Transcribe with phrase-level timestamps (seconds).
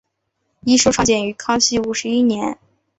[0.61, 2.57] 一说创建于康熙五十一年。